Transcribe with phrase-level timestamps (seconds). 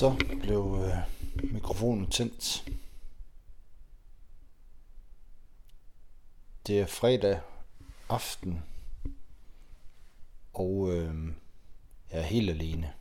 [0.00, 2.68] Så blev øh, mikrofonen tændt.
[6.66, 7.40] Det er fredag
[8.08, 8.62] aften,
[10.54, 11.14] og øh,
[12.12, 12.92] jeg er helt alene.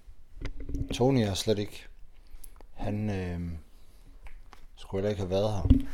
[0.94, 1.88] Tony er slet ikke.
[2.74, 3.52] Han øh,
[4.76, 5.86] skulle heller ikke have været her.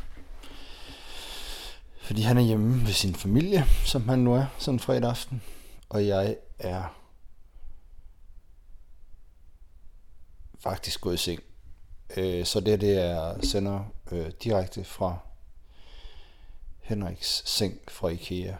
[2.02, 5.42] Fordi han er hjemme ved sin familie, som han nu er, sådan fredag aften.
[5.88, 7.05] Og jeg er
[10.58, 11.42] faktisk gået i seng.
[12.16, 15.18] Øh, så det, det er sender øh, direkte fra
[16.80, 18.56] Henriks seng fra Ikea.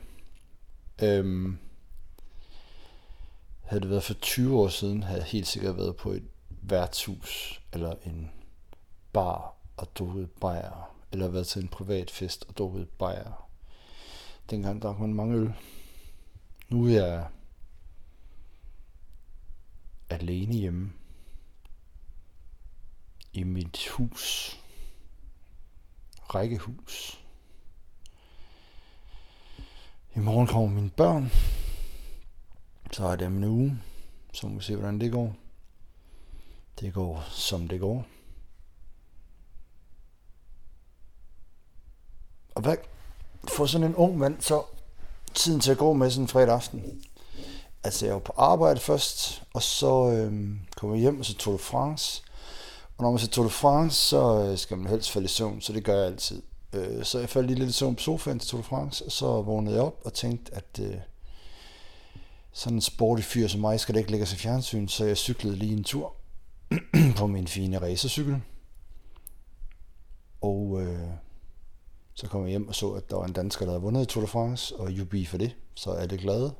[1.03, 1.59] Øhm,
[3.63, 6.25] havde det været for 20 år siden, havde jeg helt sikkert været på et
[6.63, 8.31] værtshus eller en
[9.13, 13.49] bar og drukket bajer, eller været til en privat fest og drukket bajer.
[14.51, 15.53] Dengang drak man mange øl.
[16.69, 17.27] Nu er jeg
[20.11, 20.93] alene hjemme
[23.37, 24.57] i mit hus.
[26.35, 27.21] Rækkehus.
[30.15, 31.33] I morgen kommer mine børn.
[32.93, 33.79] Så er det om en uge.
[34.33, 35.37] Så må vi se, hvordan det går.
[36.81, 38.07] Det går, som det går.
[42.55, 42.77] Og hvad
[43.49, 44.65] får sådan en ung mand så
[45.35, 47.05] tiden til at gå med sådan en fredag aften?
[47.85, 51.53] Altså, jeg var på arbejde først, og så øhm, kom jeg hjem, og så tog
[51.53, 52.26] du France.
[52.97, 55.61] Og når man ser Tour de France, så øh, skal man helst falde i søvn,
[55.61, 56.43] så det gør jeg altid.
[56.73, 59.13] Øh, så jeg faldt lige lidt i søvn på sofaen til Tour de France, og
[59.13, 60.97] så vågnede jeg op og tænkte, at øh,
[62.53, 65.57] sådan en sporty fyr som mig skal da ikke lægge sig fjernsyn, så jeg cyklede
[65.57, 66.15] lige en tur
[67.19, 68.43] på min fine racercykel.
[70.41, 71.09] Og øh,
[72.15, 74.07] så kom jeg hjem og så, at der var en dansker, der havde vundet i
[74.07, 76.55] Tour de France, og jubi for det, så er det glade.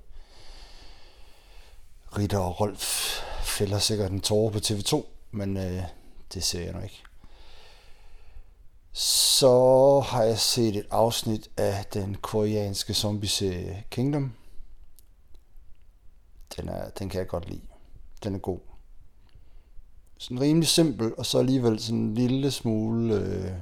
[2.19, 5.83] Ritter og Rolf fælder sikkert en tårer på TV2, men øh,
[6.35, 7.03] det ser jeg nok ikke.
[8.93, 14.33] Så har jeg set et afsnit af den koreanske zombieserie Kingdom.
[16.57, 17.67] Den, er, den kan jeg godt lide.
[18.25, 18.61] Den er god.
[20.19, 23.53] Sådan rimelig simpel, og så alligevel sådan en lille smule øh,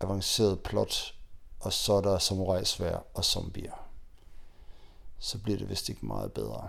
[0.00, 1.14] avanceret plot.
[1.60, 3.88] Og så er der samurai svær og zombier.
[5.18, 6.68] Så bliver det vist ikke meget bedre.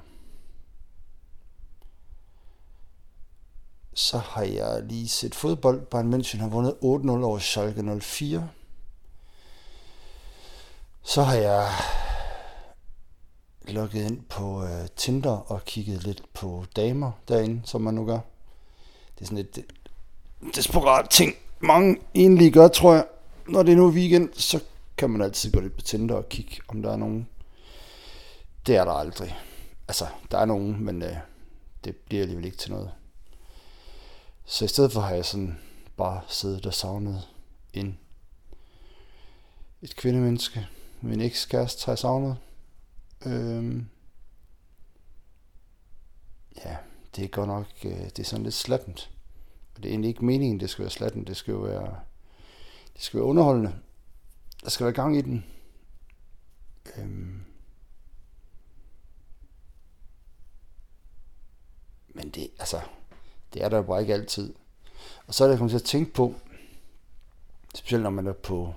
[3.93, 5.81] Så har jeg lige set fodbold.
[5.81, 6.83] Bayern München har vundet 8-0
[7.25, 8.49] over Schalke 04.
[11.03, 11.67] Så har jeg
[13.67, 18.19] logget ind på øh, Tinder og kigget lidt på damer derinde, som man nu gør.
[19.15, 19.63] Det er sådan et øh,
[20.55, 23.05] desperat ting, mange egentlig gør, tror jeg.
[23.47, 24.59] Når det er nu weekend, så
[24.97, 27.27] kan man altid gå lidt på Tinder og kigge, om der er nogen.
[28.67, 29.37] Det er der aldrig.
[29.87, 31.15] Altså, der er nogen, men øh,
[31.83, 32.91] det bliver alligevel ikke til noget.
[34.45, 35.59] Så i stedet for har jeg sådan
[35.97, 37.27] bare siddet og savnet
[37.73, 37.99] en
[39.81, 40.67] et kvindemenneske.
[41.01, 42.37] Min ekskæreste har jeg savnet.
[43.25, 43.89] Øhm,
[46.65, 46.77] ja,
[47.15, 49.11] det er godt nok, øh, det er sådan lidt slappent.
[49.75, 51.27] Og det er egentlig ikke meningen, det skal være slappent.
[51.27, 51.99] Det skal jo være,
[52.93, 53.75] det skal være underholdende.
[54.63, 55.45] Der skal være gang i den.
[56.97, 57.45] Øhm,
[62.07, 62.81] men det, altså,
[63.53, 64.53] det er der jo bare ikke altid.
[65.27, 66.35] Og så er det kommet til at tænke på,
[67.75, 68.73] specielt når man er på,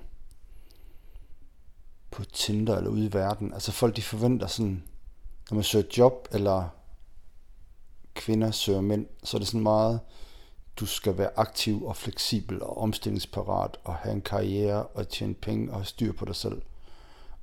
[2.11, 4.83] på Tinder eller ude i verden, altså folk de forventer sådan,
[5.49, 6.69] når man søger job, eller
[8.13, 9.99] kvinder søger mænd, så er det sådan meget,
[10.79, 15.73] du skal være aktiv og fleksibel og omstillingsparat og have en karriere og tjene penge
[15.73, 16.61] og styr på dig selv.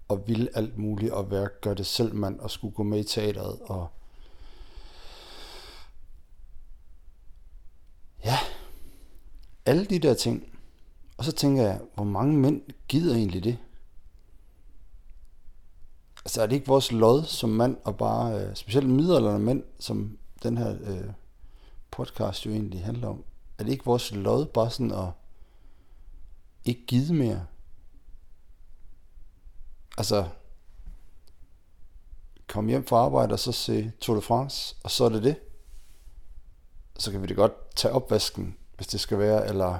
[0.08, 3.04] Og vil alt muligt og være, gør det selv mand og skulle gå med i
[3.04, 3.88] teateret og
[8.24, 8.38] Ja,
[9.66, 10.58] alle de der ting.
[11.16, 13.58] Og så tænker jeg, hvor mange mænd gider egentlig det?
[16.24, 20.18] Altså er det ikke vores lod som mand, og bare, øh, specielt middelalderne mænd, som
[20.42, 21.10] den her øh,
[21.90, 23.24] podcast jo egentlig handler om,
[23.58, 25.08] er det ikke vores lod bare sådan at
[26.64, 27.46] ikke give mere?
[29.98, 30.28] Altså,
[32.46, 35.36] kom hjem fra arbejde og så se Tour de France, og så er det det
[37.02, 39.78] så kan vi da godt tage opvasken, hvis det skal være, eller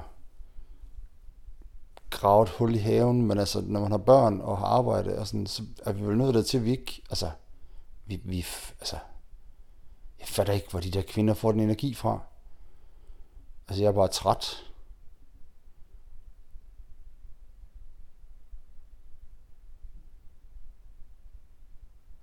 [2.09, 5.27] grave et hul i haven, men altså, når man har børn og har arbejde, og
[5.27, 7.31] sådan, så er vi vel nødt til, at vi ikke, altså,
[8.05, 8.45] vi, vi,
[8.79, 8.97] altså,
[10.19, 12.19] jeg fatter ikke, hvor de der kvinder får den energi fra.
[13.67, 14.63] Altså, jeg er bare træt.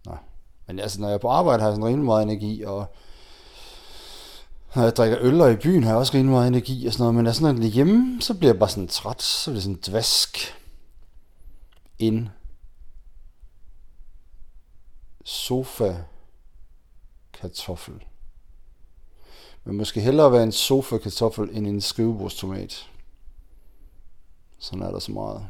[0.07, 0.19] Nej.
[0.67, 2.95] Men altså, når jeg er på arbejde, har jeg sådan rimelig meget energi, og
[4.75, 7.03] når jeg drikker øl og i byen har jeg også rimelig meget energi og sådan
[7.03, 9.63] noget, men når sådan noget hjemme, så bliver jeg bare sådan træt, så bliver det
[9.63, 10.39] sådan dvask
[11.99, 12.29] ind.
[15.25, 15.97] Sofa
[17.33, 18.05] kartoffel.
[19.65, 22.91] Men måske hellere være en sofa kartoffel end en skrivebordstomat.
[24.59, 25.49] Sådan er der så meget.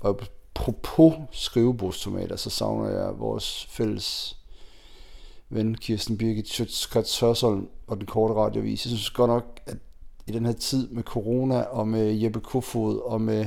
[0.00, 0.20] Og
[0.54, 4.39] apropos skrivebordstomater, så savner jeg vores fælles
[5.50, 8.86] ven Kirsten Birgit Schøtz Hørsholm og den korte radiovis.
[8.86, 9.76] Jeg synes godt nok, at
[10.26, 13.46] i den her tid med corona og med Jeppe Kofod og med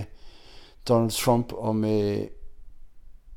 [0.87, 2.27] Donald Trump og med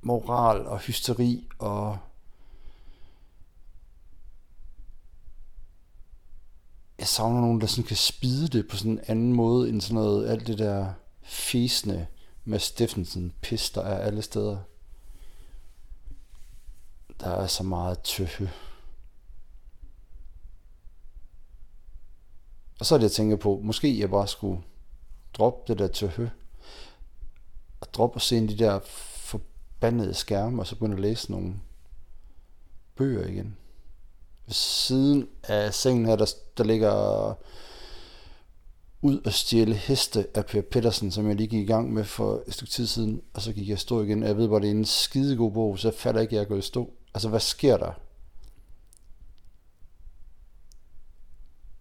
[0.03, 1.99] moral og hysteri og
[6.99, 9.95] jeg savner nogen, der sådan kan spide det på sådan en anden måde, end sådan
[9.95, 10.93] noget, alt det der
[11.23, 12.07] fæsende
[12.45, 14.59] med Steffensen pis, der er alle steder.
[17.21, 18.51] Der er så meget tøffe.
[22.81, 24.63] Og så er det, jeg tænker på, måske jeg bare skulle
[25.35, 26.31] droppe det der tøffe,
[27.81, 28.81] og droppe og se de der
[29.17, 31.55] forbandede skærme, og så begynde at læse nogle
[32.97, 33.57] bøger igen.
[34.47, 37.35] Ved siden af sengen her, der, der ligger
[39.03, 42.43] ud og stjæle heste af Per Pedersen, som jeg lige gik i gang med for
[42.47, 44.23] et stykke tid siden, og så gik jeg stå igen.
[44.23, 46.49] Jeg ved bare, det er en skidegod bog, så jeg fatter ikke, at jeg er
[46.49, 46.93] gået i stå.
[47.17, 47.93] Altså, hvad sker der?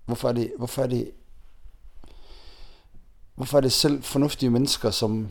[0.05, 1.11] Hvorfor er det, hvorfor er det,
[3.35, 5.29] hvorfor er det selv fornuftige mennesker, som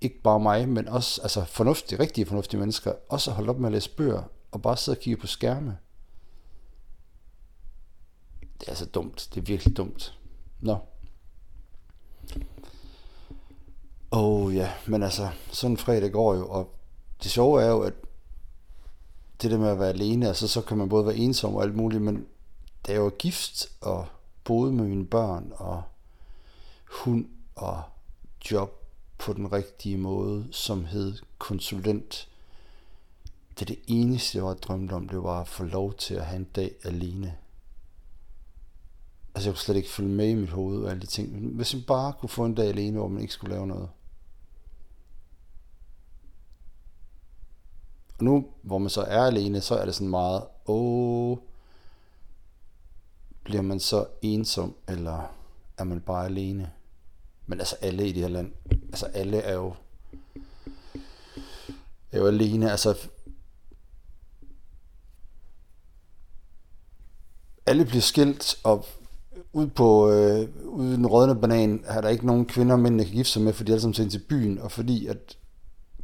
[0.00, 3.68] ikke bare mig, men også altså fornuftige, rigtige fornuftige mennesker, også har holdt op med
[3.68, 5.78] at læse bøger og bare sidde og kigge på skærme?
[8.40, 9.28] Det er altså dumt.
[9.34, 10.18] Det er virkelig dumt.
[10.60, 10.78] Nå.
[14.10, 16.74] Oh ja, men altså, sådan en fredag går jo, og
[17.22, 17.94] det sjove er jo, at
[19.42, 21.76] det der med at være alene, altså så kan man både være ensom og alt
[21.76, 22.26] muligt, men
[22.86, 24.06] da jeg var gift og
[24.44, 25.82] boede med mine børn og
[26.90, 27.82] hund og
[28.50, 28.86] job
[29.18, 32.28] på den rigtige måde, som hed konsulent,
[33.50, 36.26] det er det eneste, jeg var drømt om, det var at få lov til at
[36.26, 37.36] have en dag alene
[39.34, 41.32] Altså jeg kunne slet ikke følge med i mit hoved og alle de ting.
[41.32, 43.88] Men hvis man bare kunne få en dag alene, hvor man ikke skulle lave noget.
[48.20, 51.38] Og nu, hvor man så er alene, så er det sådan meget, åh,
[53.44, 55.34] bliver man så ensom, eller
[55.78, 56.70] er man bare alene?
[57.46, 59.74] Men altså alle i det her land, altså alle er jo,
[62.12, 63.08] er jo alene, altså
[67.66, 68.84] alle bliver skilt, og
[69.52, 73.42] ud på øh, uden rødne banan er der ikke nogen kvinder, mændene kan gifte sig
[73.42, 75.36] med, fordi de alle sammen til byen, og fordi at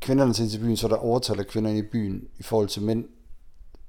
[0.01, 2.83] kvinderne tager til byen, så er der overtal af kvinder i byen i forhold til
[2.83, 3.09] mænd.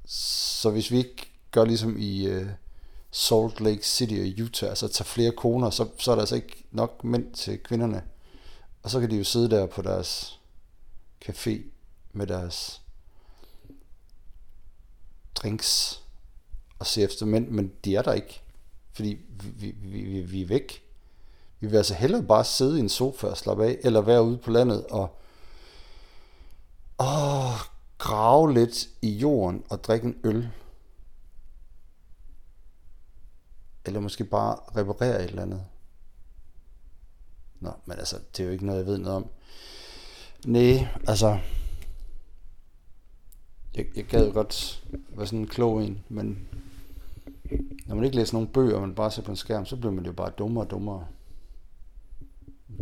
[0.06, 2.48] Så hvis vi ikke gør ligesom i øh,
[3.12, 6.64] Salt Lake City og Utah, altså tager flere koner, så, så er der altså ikke
[6.72, 8.04] nok mænd til kvinderne.
[8.84, 10.40] Og så kan de jo sidde der på deres
[11.26, 11.62] café
[12.14, 12.82] med deres
[15.36, 16.02] drinks
[16.80, 18.42] og se efter mænd, men de er der ikke.
[18.94, 20.84] Fordi vi, vi, vi, vi er væk.
[21.60, 24.38] Vi vil altså hellere bare sidde i en sofa og slappe af, eller være ude
[24.38, 25.18] på landet og
[27.00, 27.60] åh,
[27.98, 30.50] grave lidt i jorden og drikke en øl.
[33.86, 35.66] Eller måske bare reparere et eller andet.
[37.60, 39.28] Nå, men altså, det er jo ikke noget, jeg ved noget om.
[40.46, 41.40] Nej, altså...
[43.76, 46.48] Jeg, jeg gad jo godt være sådan en klog en, men
[47.86, 50.06] når man ikke læser nogen bøger, man bare ser på en skærm, så bliver man
[50.06, 51.08] jo bare dummere og dummere.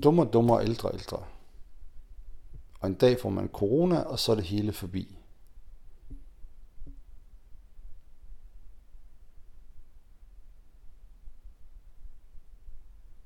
[0.04, 1.24] Dummere og dummere, ældre og ældre.
[2.86, 5.18] Og en dag får man corona, og så er det hele forbi.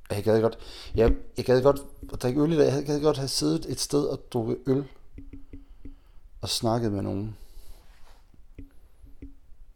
[0.09, 0.57] Jeg gad godt,
[0.95, 1.79] jeg, jeg gad godt
[2.13, 2.73] at drikke øl i dag.
[2.73, 4.87] Jeg gad godt have siddet et sted og drukket øl
[6.41, 7.37] og snakket med nogen.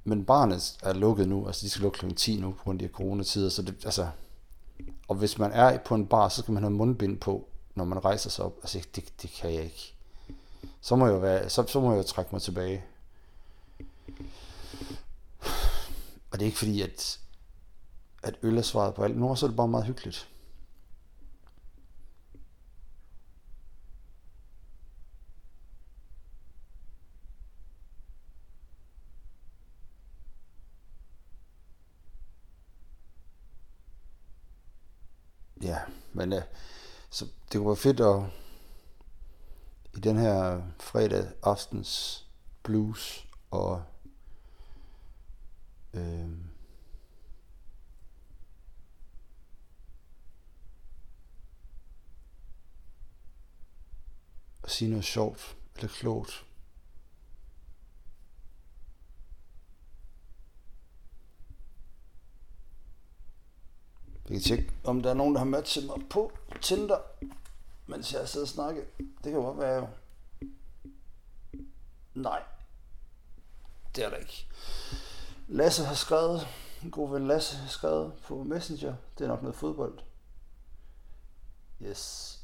[0.03, 2.13] Men barnet er lukket nu, altså de skal lukke kl.
[2.13, 4.07] 10 nu på grund af de coronatider, så det, altså,
[5.07, 8.05] og hvis man er på en bar, så skal man have mundbind på, når man
[8.05, 8.55] rejser sig op.
[8.61, 9.93] Altså, det, det kan jeg ikke.
[10.81, 12.83] Så må jeg, være, så, så må jeg jo trække mig tilbage.
[16.31, 17.19] Og det er ikke fordi, at,
[18.23, 19.17] at øl er svaret på alt.
[19.17, 20.29] Nu er det bare meget hyggeligt.
[35.63, 35.77] ja,
[36.13, 36.41] men øh,
[37.13, 38.23] så det kunne være fedt at
[39.97, 42.23] i den her fredag aftens
[42.63, 43.83] blues og
[45.93, 46.29] øh,
[54.63, 56.45] at sige noget sjovt eller klogt.
[64.27, 66.97] Vi kan tjekke, om der er nogen, der har matchet mig på Tinder,
[67.87, 68.83] mens jeg sidder og snakker.
[68.97, 69.87] Det kan godt være jo.
[72.13, 72.43] Nej,
[73.95, 74.47] det er der ikke.
[75.47, 76.47] Lasse har skrevet,
[76.83, 79.99] en god ven Lasse har skrevet på Messenger, det er nok noget fodbold.
[81.81, 82.39] Yes.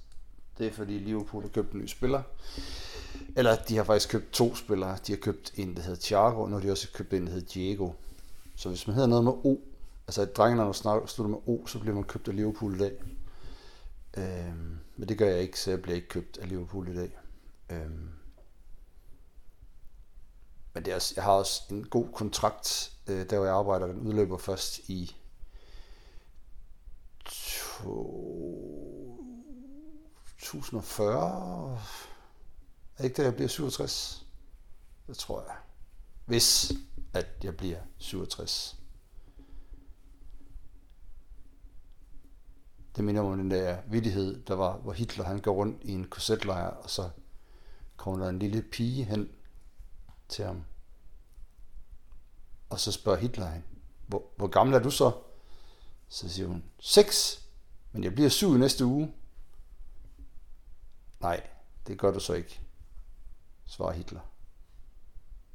[0.57, 2.21] Det er fordi Liverpool har købt en ny spiller.
[3.35, 4.97] Eller de har faktisk købt to spillere.
[5.07, 7.31] De har købt en, der hedder Thiago, og nu har de også købt en, der
[7.31, 7.91] hedder Diego.
[8.55, 9.57] Så hvis man hedder noget med O,
[10.09, 12.77] altså at drengene, når snakker, slutter med O, så bliver man købt af Liverpool i
[12.77, 13.03] dag.
[14.17, 17.17] Øhm, men det gør jeg ikke, så jeg bliver ikke købt af Liverpool i dag.
[17.69, 18.09] Øhm,
[20.73, 23.87] men det er også, jeg har også en god kontrakt, øh, der hvor jeg arbejder.
[23.87, 25.15] Den udløber først i
[30.39, 31.81] 2040.
[32.97, 34.25] Er ikke det, jeg bliver 67?
[35.07, 35.55] Det tror jeg.
[36.25, 36.71] Hvis
[37.13, 38.78] at jeg bliver 67.
[42.99, 46.07] Det minder om den der vidighed, der var, hvor Hitler han går rundt i en
[46.07, 47.09] korsetlejr, og så
[47.97, 49.29] kommer der en lille pige hen
[50.29, 50.63] til ham.
[52.69, 53.65] Og så spørger Hitler hende,
[54.07, 55.11] hvor, hvor gammel er du så?
[56.07, 57.47] Så siger hun, 6,
[57.91, 59.13] men jeg bliver syv i næste uge.
[61.19, 61.47] Nej,
[61.87, 62.59] det gør du så ikke,
[63.65, 64.21] svarer Hitler.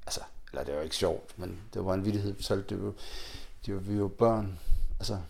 [0.06, 0.20] Altså,
[0.52, 2.92] eller det var ikke sjovt, men det var en vidighed, så det var,
[3.66, 4.58] det var, vi var børn.
[4.98, 5.20] Altså,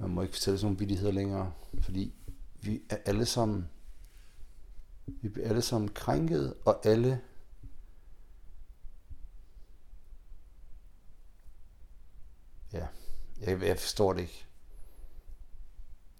[0.00, 2.14] man må ikke fortælle sådan nogle vidigheder længere, fordi
[2.60, 3.70] vi er alle sammen,
[5.06, 7.20] vi bliver alle sammen krænket, og alle
[12.72, 12.86] ja,
[13.40, 14.46] jeg, jeg forstår det ikke.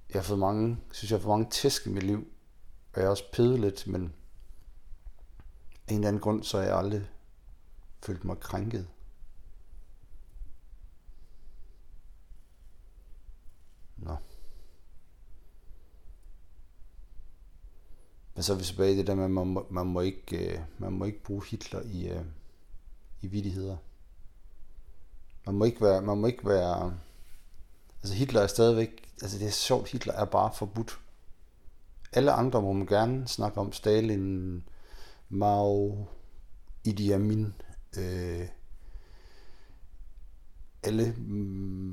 [0.09, 2.33] Jeg har fået mange, synes jeg har fået mange tæsk i mit liv,
[2.93, 4.13] og jeg har også pædet lidt, men
[5.89, 7.11] af en eller anden grund, så har jeg aldrig
[8.03, 8.89] følt mig krænket.
[13.97, 14.17] Nå.
[18.41, 20.53] Men så er vi tilbage i det der med, at man må, man må, ikke,
[20.53, 22.25] øh, man må ikke bruge Hitler i, øh,
[23.23, 23.77] i vidigheder.
[25.47, 26.95] Man må ikke være, man må ikke være,
[28.03, 31.01] altså Hitler er stadigvæk, altså det er sjovt, Hitler er bare forbudt.
[32.13, 34.65] Alle andre må man gerne snakke om Stalin,
[35.29, 36.07] Mao,
[36.85, 37.55] Idi Amin,
[37.99, 38.49] øh,
[40.83, 41.15] alle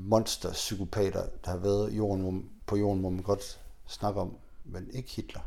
[0.08, 5.10] monster psykopater, der har været jorden, på jorden, må man godt snakke om, men ikke
[5.10, 5.40] Hitler.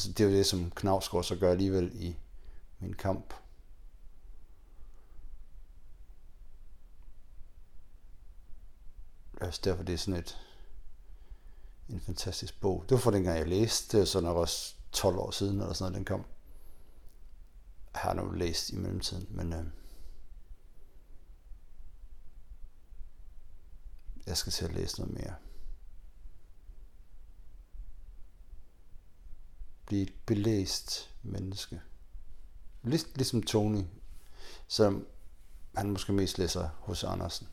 [0.00, 2.16] Så det er jo det, som Knavsgaard så gør alligevel i
[2.78, 3.34] min kamp.
[9.32, 10.38] Det er også derfor, det er sådan et,
[11.88, 12.82] en fantastisk bog.
[12.82, 14.06] Det var for dengang, jeg læste.
[14.06, 16.24] Så nok også 12 år siden, eller sådan noget, den kom.
[17.94, 19.64] Jeg har nu læst i mellemtiden, men øh,
[24.26, 25.34] jeg skal til at læse noget mere.
[29.88, 31.80] Blive et belæst menneske.
[32.82, 33.82] Lig, ligesom Tony,
[34.66, 35.06] som
[35.76, 37.48] han måske mest læser hos Andersen.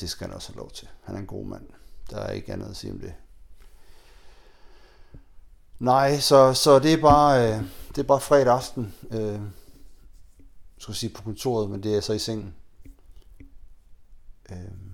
[0.00, 0.88] Det skal han også have lov til.
[1.02, 1.68] Han er en god mand.
[2.10, 3.14] Der er ikke andet at sige om det.
[5.78, 8.94] Nej, så, så det er bare, øh, det er bare fredag aften.
[9.10, 12.54] Øh, skal skulle sige på kontoret, men det er så i sengen.
[14.50, 14.91] Øh.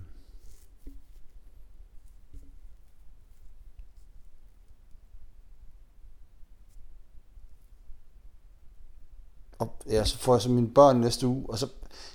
[9.59, 11.67] Og ja, så får jeg så mine børn næste uge, og så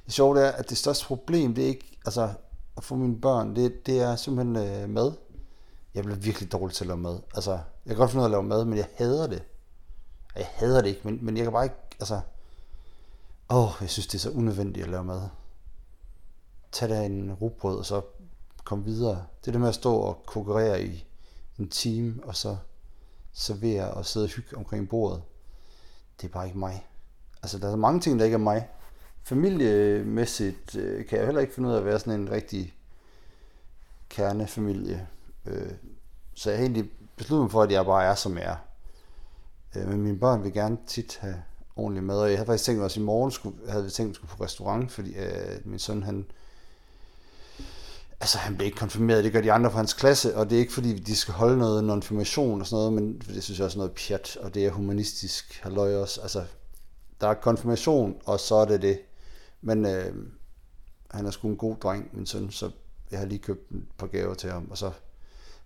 [0.04, 2.34] det sjove er, at det største problem, det er ikke, altså
[2.76, 5.12] at få mine børn, det, det er simpelthen øh, mad.
[5.94, 7.20] Jeg bliver virkelig dårlig til at lave mad.
[7.34, 9.42] Altså, jeg kan godt finde ud af at lave mad, men jeg hader det.
[10.36, 12.20] Jeg hader det ikke, men, men jeg kan bare ikke, altså...
[13.50, 15.22] Åh, jeg synes, det er så unødvendigt at lave mad.
[16.72, 18.02] Tag da en rugbrød, og så
[18.64, 19.24] kom videre.
[19.44, 21.06] Det det med at stå og konkurrere i
[21.58, 22.56] en time, og så
[23.32, 25.22] servere og sidde og hygge omkring bordet,
[26.20, 26.86] det er bare ikke mig.
[27.44, 28.68] Altså, der er mange ting, der ikke er mig
[29.24, 32.74] familiemæssigt øh, kan jeg heller ikke finde ud af at være sådan en rigtig
[34.08, 35.06] kernefamilie.
[35.46, 35.70] Øh,
[36.34, 38.56] så jeg har egentlig besluttet mig for, at jeg bare er, som jeg er.
[39.76, 41.42] Øh, men mine børn vil gerne tit have
[41.76, 44.08] ordentlig mad, og jeg havde faktisk tænkt mig, at i morgen skulle, havde vi tænkt,
[44.08, 46.26] at vi skulle på restaurant, fordi øh, min søn, han,
[48.20, 50.60] altså han blev ikke konfirmeret, det gør de andre fra hans klasse, og det er
[50.60, 53.78] ikke fordi, de skal holde noget konfirmation og sådan noget, men det synes jeg også
[53.78, 56.44] er noget pjat, og det er humanistisk halløj også, altså
[57.20, 59.00] der er konfirmation, og så er det det.
[59.60, 60.14] Men øh,
[61.10, 62.70] han er sgu en god dreng, min søn, så
[63.10, 64.98] jeg har lige købt et par gaver til ham, og så havde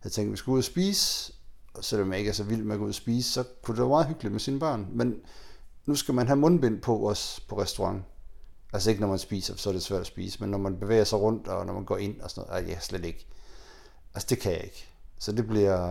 [0.04, 1.32] jeg tænkt, at vi skulle ud og spise,
[1.74, 3.74] og selvom jeg ikke er så vild med at gå ud og spise, så kunne
[3.74, 4.88] det være meget hyggeligt med sine børn.
[4.92, 5.20] Men
[5.86, 8.04] nu skal man have mundbind på os på restaurant.
[8.72, 11.04] Altså ikke når man spiser, så er det svært at spise, men når man bevæger
[11.04, 13.26] sig rundt, og når man går ind og sådan noget, jeg slet ikke.
[14.14, 14.88] Altså det kan jeg ikke.
[15.18, 15.86] Så det bliver,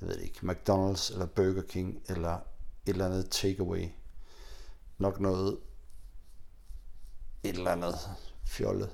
[0.00, 2.40] jeg ved ikke, McDonald's eller Burger King, eller et
[2.86, 3.88] eller andet takeaway.
[5.02, 5.58] Nok noget,
[7.42, 7.94] et eller andet
[8.44, 8.90] fjollet.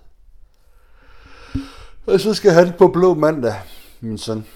[2.06, 3.54] Og så skal han på blå mandag,
[4.00, 4.46] min søn.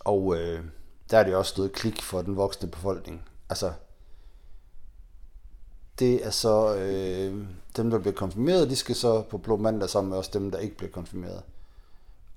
[0.00, 0.64] Og øh,
[1.10, 3.28] der er det også noget klik for den voksne befolkning.
[3.48, 3.72] Altså,
[5.98, 10.10] det er så øh, dem, der bliver konfirmeret, de skal så på blå mandag sammen
[10.10, 11.42] med også dem, der ikke bliver konfirmeret.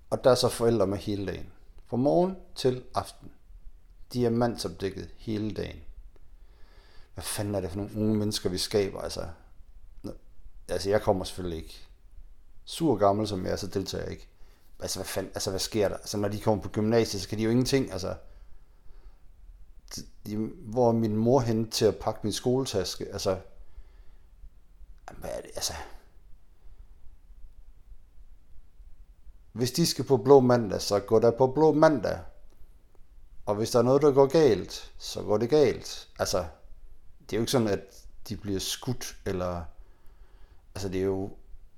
[0.09, 1.49] Og der er så forældre med hele dagen.
[1.87, 3.31] Fra morgen til aften.
[4.13, 5.79] De er mandsopdækket hele dagen.
[7.13, 9.01] Hvad fanden er det for nogle unge mennesker, vi skaber?
[9.01, 9.27] Altså,
[10.67, 11.87] altså jeg kommer selvfølgelig ikke.
[12.65, 14.27] Sur gammel som jeg er, så deltager jeg ikke.
[14.79, 15.95] Altså hvad, fanden, altså, hvad sker der?
[15.95, 17.91] Altså, når de kommer på gymnasiet, så kan de jo ingenting.
[17.91, 18.15] Altså,
[20.25, 23.05] de, hvor er min mor hen til at pakke min skoletaske?
[23.05, 23.39] Altså,
[25.17, 25.51] hvad er det?
[25.55, 25.73] Altså,
[29.51, 32.19] hvis de skal på blå mandag, så går der på blå mandag.
[33.45, 36.09] Og hvis der er noget, der går galt, så går det galt.
[36.19, 36.45] Altså,
[37.25, 39.63] det er jo ikke sådan, at de bliver skudt, eller...
[40.75, 41.31] Altså, det er jo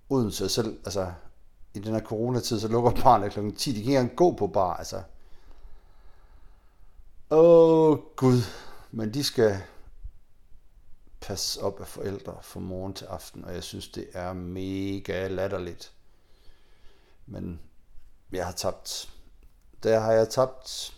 [0.10, 0.80] uden sig selv.
[0.86, 1.14] Altså,
[1.74, 3.40] i den her coronatid, så lukker barnet kl.
[3.40, 3.70] 10.
[3.72, 5.04] De kan ikke engang gå på bar, altså.
[7.30, 8.42] Åh, oh, Gud.
[8.92, 9.62] Men de skal
[11.22, 15.94] passe op af forældre fra morgen til aften, og jeg synes, det er mega latterligt.
[17.26, 17.60] Men
[18.32, 19.10] jeg har tabt.
[19.84, 20.96] Der har jeg tabt.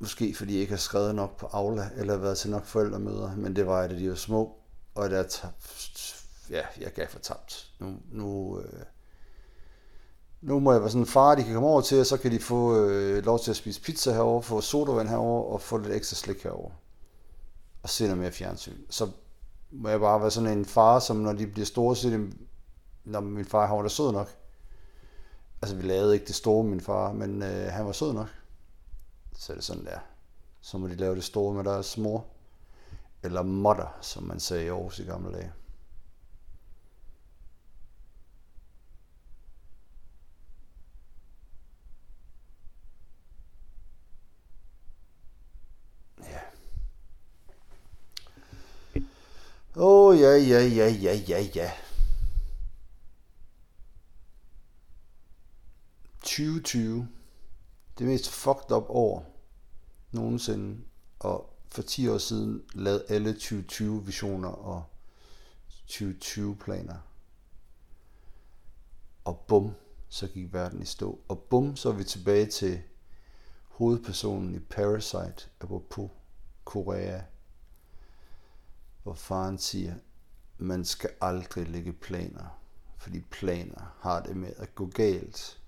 [0.00, 3.56] Måske fordi jeg ikke har skrevet nok på Aula, eller været til nok forældremøder, men
[3.56, 4.56] det var, at de var små,
[4.94, 6.16] og der tabt.
[6.50, 7.70] Ja, jeg gav for tabt.
[7.78, 8.82] Nu, nu, øh,
[10.40, 12.30] nu må jeg være sådan en far, de kan komme over til, og så kan
[12.30, 15.94] de få øh, lov til at spise pizza herover, få sodavand herover og få lidt
[15.94, 16.70] ekstra slik herover
[17.82, 18.76] og se noget mere fjernsyn.
[18.90, 19.08] Så
[19.70, 22.32] må jeg bare være sådan en far, som når de bliver store, så de,
[23.04, 24.28] når min far han var da sød nok.
[25.62, 28.28] Altså vi lavede ikke det store min far, men øh, han var sød nok.
[29.32, 29.98] Så er det sådan der.
[30.60, 32.26] Så må de lave det store med deres mor.
[33.22, 35.52] Eller modder, som man sagde i Aarhus i gamle dage.
[49.76, 51.70] Åh, oh, ja, ja, ja, ja, ja, ja.
[56.22, 57.08] 2020.
[58.00, 59.36] Det mest fucked up år
[60.12, 60.80] nogensinde.
[61.18, 64.84] Og for 10 år siden lavede alle 2020 visioner og
[65.86, 66.96] 2020 planer.
[69.24, 69.74] Og bum,
[70.08, 71.20] så gik verden i stå.
[71.28, 72.82] Og bum, så er vi tilbage til
[73.68, 76.10] hovedpersonen i Parasite, apropos
[76.64, 77.20] Korea
[79.02, 79.94] hvor faren siger,
[80.58, 82.60] man skal aldrig lægge planer,
[82.98, 85.59] fordi planer har det med at gå galt.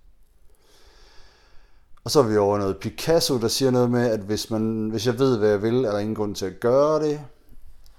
[2.04, 5.06] Og så er vi over noget Picasso, der siger noget med, at hvis, man, hvis
[5.06, 7.20] jeg ved, hvad jeg vil, er der ingen grund til at gøre det.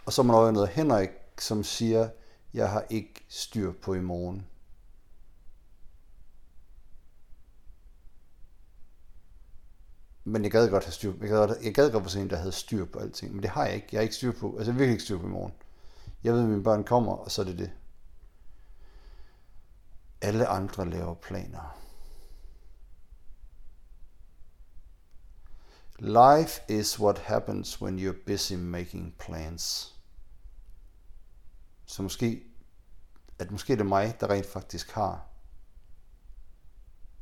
[0.06, 2.10] Og så er man over noget Henrik, som siger,
[2.54, 4.46] jeg har ikke styr på i morgen.
[10.24, 12.52] Men jeg gad godt have styr jeg gad, jeg gad godt være en, der havde
[12.52, 13.34] styr på alting.
[13.34, 13.88] Men det har jeg ikke.
[13.92, 14.58] Jeg har ikke styr på.
[14.58, 15.54] Altså jeg har virkelig ikke styr på i morgen.
[16.24, 17.72] Jeg ved, at mine børn kommer, og så er det det.
[20.22, 21.83] Alle andre laver planer.
[26.00, 29.96] Life is what happens when you're busy making plans.
[31.86, 32.44] Så måske,
[33.40, 35.28] at måske det er mig, der rent faktisk har,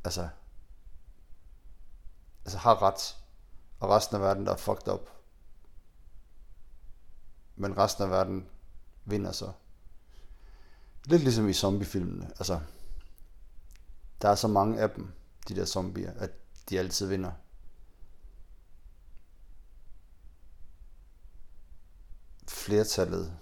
[0.04, 0.28] altså
[2.44, 3.16] altså har ret,
[3.80, 5.10] og resten af verden, der er fucked up.
[7.56, 8.48] Men resten af verden
[9.04, 9.52] vinder så.
[11.04, 12.26] Lidt ligesom i zombiefilmene.
[12.26, 12.60] Altså,
[14.22, 15.12] der er så mange af dem,
[15.48, 16.30] de der zombier, at
[16.70, 17.32] de altid vinder.
[22.52, 23.36] Flertallet.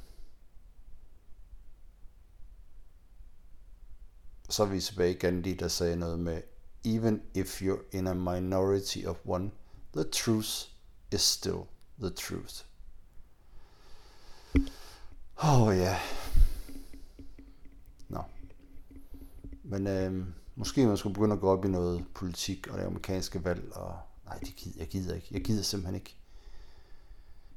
[4.48, 6.42] Så er vi tilbage igen, de der sagde noget med,
[6.84, 9.50] even if you're in a minority of one,
[9.92, 10.68] the truth
[11.12, 11.60] is still
[11.98, 12.64] the truth.
[15.42, 15.82] Åh oh, ja.
[15.82, 16.00] Yeah.
[18.08, 18.22] Nå.
[19.62, 23.44] Men øh, måske man skulle begynde at gå op i noget politik og det amerikanske
[23.44, 23.72] valg.
[23.72, 25.28] Og, nej, det gider, jeg gider ikke.
[25.30, 26.19] Jeg gider simpelthen ikke.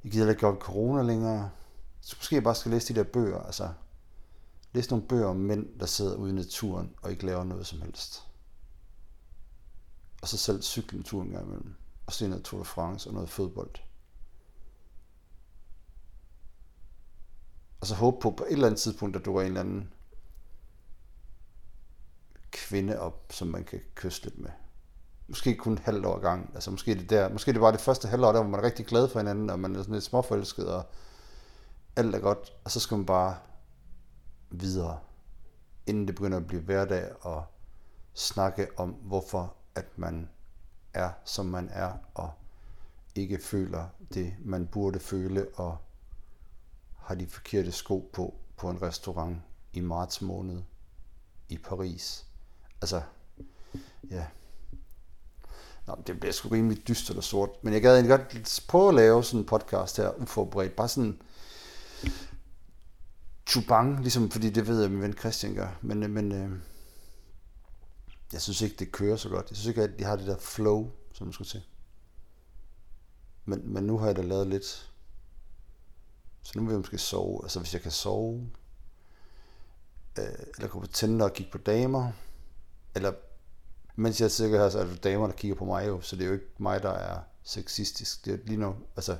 [0.03, 1.49] Jeg gider ikke op i corona længere.
[2.01, 3.39] Så måske jeg bare skal læse de der bøger.
[3.39, 3.69] Altså,
[4.73, 7.81] Læs nogle bøger om mænd, der sidder ude i naturen og ikke laver noget som
[7.81, 8.27] helst.
[10.21, 11.75] Og så selv cykle en tur en gang imellem.
[12.05, 13.75] Og se noget Tour de France og noget fodbold.
[17.81, 19.93] Og så håbe på, på et eller andet tidspunkt, at du er en eller anden
[22.51, 24.51] kvinde op, som man kan kysse lidt med.
[25.27, 26.51] Måske kun et halvt år gang.
[26.53, 28.85] Altså måske det der, måske det var det første halvår, der hvor man er rigtig
[28.85, 30.83] glad for hinanden, og man er sådan lidt småforelsket, og
[31.95, 32.53] alt er godt.
[32.63, 33.35] Og så skal man bare
[34.51, 34.99] videre,
[35.87, 37.43] inden det begynder at blive hverdag, og
[38.13, 40.29] snakke om, hvorfor at man
[40.93, 42.31] er, som man er, og
[43.15, 45.77] ikke føler det, man burde føle, og
[46.97, 49.37] har de forkerte sko på på en restaurant
[49.73, 50.61] i marts måned
[51.49, 52.25] i Paris.
[52.81, 53.01] Altså,
[54.09, 54.25] ja.
[55.87, 57.49] Nå, det bliver sgu rimelig dyst eller sort.
[57.61, 60.75] Men jeg gad egentlig godt prøve at lave sådan en podcast her, uforberedt.
[60.75, 61.21] Bare sådan
[63.49, 65.79] chubang, ligesom, fordi det ved jeg, min ven Christian gør.
[65.81, 66.51] Men, øh, men øh,
[68.33, 69.49] jeg synes ikke, det kører så godt.
[69.49, 71.63] Jeg synes ikke, at de har det der flow, som man skulle til.
[73.45, 74.91] Men, men nu har jeg da lavet lidt.
[76.41, 77.39] Så nu vil jeg måske sove.
[77.43, 78.49] Altså hvis jeg kan sove,
[80.19, 82.11] øh, eller gå på Tinder og kigge på damer,
[82.95, 83.13] eller
[83.95, 86.23] mens jeg sidder her, så er det damer, der kigger på mig jo, så det
[86.23, 88.25] er jo ikke mig, der er sexistisk.
[88.25, 89.17] Det er lige nu, altså,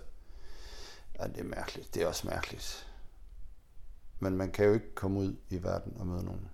[1.20, 1.94] ja, det er mærkeligt.
[1.94, 2.88] Det er også mærkeligt.
[4.20, 6.50] Men man kan jo ikke komme ud i verden og møde nogen.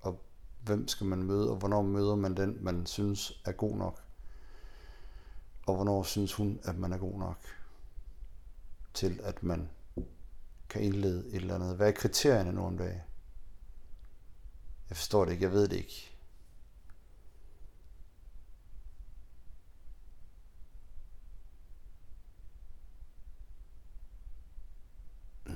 [0.00, 0.22] Og
[0.64, 4.02] hvem skal man møde, og hvornår møder man den, man synes er god nok?
[5.66, 7.38] Og hvornår synes hun, at man er god nok?
[8.94, 9.68] Til at man
[10.68, 11.76] kan indlede et eller andet.
[11.76, 13.00] Hvad er kriterierne nu om dagen?
[14.88, 16.09] Jeg forstår det ikke, jeg ved det ikke.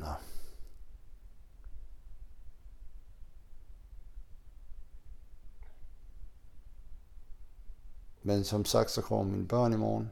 [0.00, 0.14] Nå.
[8.22, 10.10] Men som sagt, så kommer mine børn i morgen.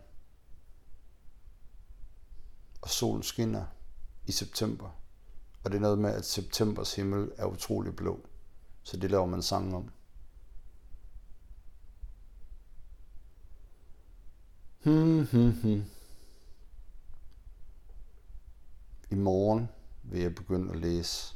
[2.82, 3.64] Og solen skinner
[4.26, 4.90] i september.
[5.64, 8.20] Og det er noget med, at septembers himmel er utrolig blå.
[8.82, 9.90] Så det laver man sang om.
[14.82, 15.84] Hmm, hmm, hmm.
[19.12, 19.68] I morgen
[20.02, 21.34] vil jeg begynde at læse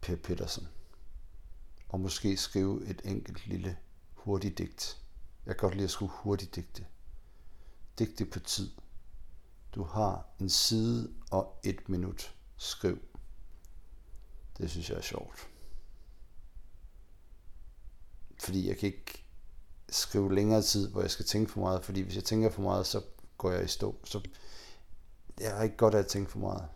[0.00, 0.68] Per Petersen.
[1.88, 3.76] Og måske skrive et enkelt lille
[4.14, 5.02] hurtigt digt.
[5.46, 6.86] Jeg kan godt lide at skrive hurtigt digte.
[7.98, 8.70] Digte på tid.
[9.74, 12.34] Du har en side og et minut.
[12.56, 12.98] Skriv.
[14.58, 15.48] Det synes jeg er sjovt.
[18.40, 19.24] Fordi jeg kan ikke
[19.88, 22.86] skrive længere tid, hvor jeg skal tænke for meget, fordi hvis jeg tænker for meget,
[22.86, 23.02] så
[23.38, 23.98] går jeg i stå.
[24.04, 24.20] Så
[25.40, 26.68] jeg har ikke godt af at tænke for meget.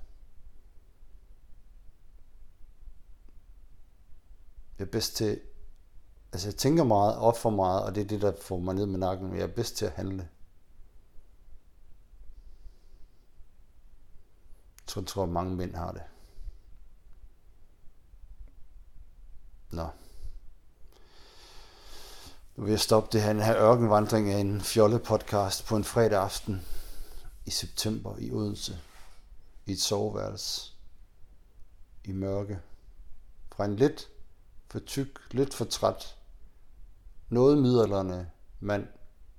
[4.78, 5.40] Jeg er bedst til,
[6.32, 8.86] altså jeg tænker meget, op for meget, og det er det, der får mig ned
[8.86, 10.28] med nakken, men jeg er bedst til at handle.
[14.80, 16.02] Jeg tror, jeg tror mange mænd har det.
[19.70, 19.88] Nå.
[22.56, 25.84] Nu vil jeg stoppe det her, den her ørkenvandring af en fjolle podcast på en
[25.84, 26.66] fredag aften
[27.50, 28.78] i september i Odense.
[29.66, 30.72] I et soveværelse.
[32.04, 32.60] I mørke.
[33.52, 34.08] Fra en lidt
[34.68, 36.16] for tyk, lidt for træt,
[37.28, 38.88] noget midalderne mand,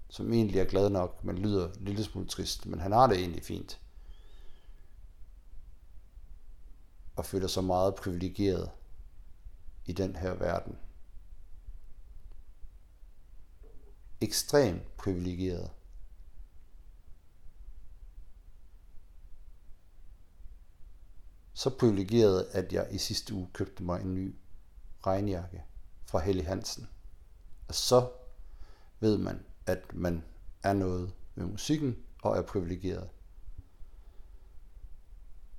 [0.09, 3.17] som egentlig er glad nok, men lyder en lille smule trist, men han har det
[3.17, 3.81] egentlig fint.
[7.15, 8.71] Og føler sig meget privilegeret
[9.85, 10.77] i den her verden.
[14.21, 15.71] Ekstremt privilegeret.
[21.61, 24.35] Så privilegeret, at jeg i sidste uge købte mig en ny
[25.07, 25.63] regnjakke
[26.05, 26.89] fra Helle Hansen.
[27.67, 28.09] Og så
[28.99, 30.23] ved man, at man
[30.63, 33.09] er noget med musikken og er privilegeret.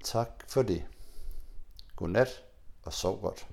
[0.05, 0.85] Tak for det.
[1.97, 2.45] Godnat
[2.83, 3.49] og sov godt.